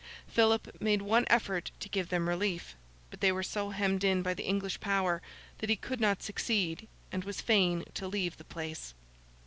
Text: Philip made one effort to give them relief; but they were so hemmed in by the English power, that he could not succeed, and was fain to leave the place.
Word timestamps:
Philip 0.27 0.77
made 0.81 1.03
one 1.03 1.27
effort 1.29 1.69
to 1.79 1.87
give 1.87 2.09
them 2.09 2.27
relief; 2.27 2.73
but 3.11 3.21
they 3.21 3.31
were 3.31 3.43
so 3.43 3.69
hemmed 3.69 4.03
in 4.03 4.23
by 4.23 4.33
the 4.33 4.47
English 4.47 4.79
power, 4.79 5.21
that 5.59 5.69
he 5.69 5.75
could 5.75 5.99
not 6.01 6.23
succeed, 6.23 6.87
and 7.11 7.23
was 7.23 7.39
fain 7.39 7.85
to 7.93 8.07
leave 8.07 8.37
the 8.37 8.43
place. 8.43 8.95